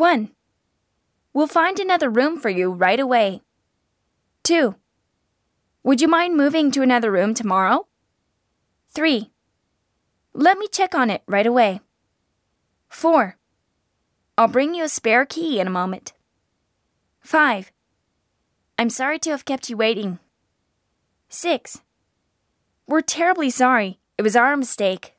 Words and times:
1. 0.00 0.30
We'll 1.34 1.46
find 1.46 1.78
another 1.78 2.08
room 2.08 2.40
for 2.40 2.48
you 2.48 2.72
right 2.72 2.98
away. 2.98 3.42
2. 4.44 4.74
Would 5.82 6.00
you 6.00 6.08
mind 6.08 6.38
moving 6.38 6.70
to 6.70 6.80
another 6.80 7.10
room 7.12 7.34
tomorrow? 7.34 7.86
3. 8.94 9.30
Let 10.32 10.56
me 10.56 10.68
check 10.68 10.94
on 10.94 11.10
it 11.10 11.22
right 11.26 11.46
away. 11.46 11.82
4. 12.88 13.36
I'll 14.38 14.48
bring 14.48 14.74
you 14.74 14.84
a 14.84 14.88
spare 14.88 15.26
key 15.26 15.60
in 15.60 15.66
a 15.66 15.76
moment. 15.78 16.14
5. 17.20 17.70
I'm 18.78 18.88
sorry 18.88 19.18
to 19.18 19.30
have 19.32 19.44
kept 19.44 19.68
you 19.68 19.76
waiting. 19.76 20.18
6. 21.28 21.82
We're 22.86 23.02
terribly 23.02 23.50
sorry. 23.50 23.98
It 24.16 24.22
was 24.22 24.34
our 24.34 24.56
mistake. 24.56 25.12